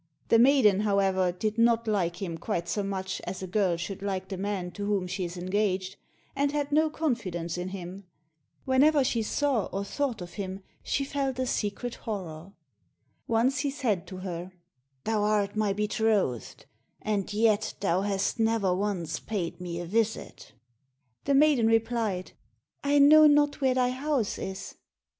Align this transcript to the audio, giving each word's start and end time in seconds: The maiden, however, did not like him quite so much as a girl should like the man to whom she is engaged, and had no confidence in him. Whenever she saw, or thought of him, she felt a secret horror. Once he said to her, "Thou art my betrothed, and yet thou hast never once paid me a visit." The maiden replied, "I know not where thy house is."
The 0.29 0.39
maiden, 0.39 0.79
however, 0.79 1.31
did 1.31 1.59
not 1.59 1.87
like 1.87 2.23
him 2.23 2.35
quite 2.35 2.67
so 2.67 2.81
much 2.81 3.21
as 3.25 3.43
a 3.43 3.47
girl 3.47 3.77
should 3.77 4.01
like 4.01 4.29
the 4.29 4.35
man 4.37 4.71
to 4.71 4.87
whom 4.87 5.05
she 5.05 5.25
is 5.25 5.37
engaged, 5.37 5.95
and 6.35 6.51
had 6.51 6.71
no 6.71 6.89
confidence 6.89 7.55
in 7.55 7.67
him. 7.67 8.05
Whenever 8.65 9.03
she 9.03 9.21
saw, 9.21 9.65
or 9.67 9.85
thought 9.85 10.19
of 10.19 10.33
him, 10.33 10.63
she 10.81 11.03
felt 11.05 11.37
a 11.37 11.45
secret 11.45 11.93
horror. 11.93 12.51
Once 13.27 13.59
he 13.59 13.69
said 13.69 14.07
to 14.07 14.17
her, 14.17 14.51
"Thou 15.03 15.21
art 15.21 15.55
my 15.55 15.71
betrothed, 15.71 16.65
and 17.03 17.31
yet 17.31 17.75
thou 17.79 18.01
hast 18.01 18.39
never 18.39 18.73
once 18.73 19.19
paid 19.19 19.61
me 19.61 19.79
a 19.79 19.85
visit." 19.85 20.53
The 21.25 21.35
maiden 21.35 21.67
replied, 21.67 22.31
"I 22.83 22.97
know 22.97 23.27
not 23.27 23.61
where 23.61 23.75
thy 23.75 23.89
house 23.91 24.39
is." 24.39 24.73